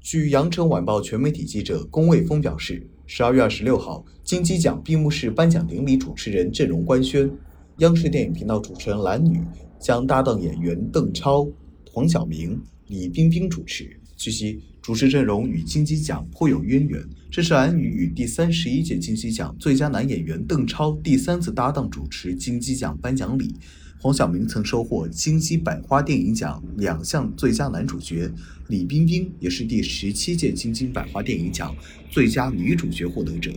[0.00, 7.30] 据羊城晚报全媒体记者龚卫峰表示，十二月二十六号，金鸡奖闭幕式颁奖典礼主持人阵容官宣，
[7.78, 9.42] 央视电影频道主持人蓝女
[9.78, 11.46] 将搭档演员邓超、
[11.92, 13.94] 黄晓明、李冰冰主持。
[14.16, 23.54] 据悉，主持阵容与金鸡奖颇有渊源，这是蓝女与第三十一届金鸡奖最佳男演员邓超第三次搭档主持金鸡奖颁奖礼。
[24.02, 28.32] 黄晓明曾收获金鸡百花电影奖两项最佳男主角，
[28.68, 31.76] 李冰冰也是第十七届金鸡百花电影奖
[32.08, 33.52] 最佳女主角获得者。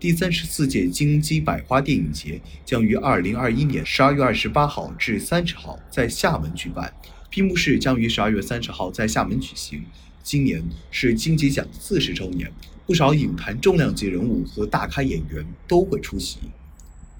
[0.00, 6.90] 第三十四届金鸡百花电影节将于二零二一年十二月二十八号至三十号在厦门举办，
[7.28, 9.82] 闭幕式将于十二月三十号在厦门举行。
[10.22, 12.50] 今年是金鸡奖四十周年，
[12.86, 16.38] 不少影坛重量级人物和大咖演员都会出席。